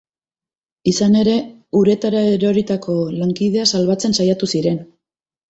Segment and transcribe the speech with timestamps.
[0.91, 1.35] Izan ere,
[1.81, 4.83] uretara eroritako lankidea salbatzen saiatu ziren.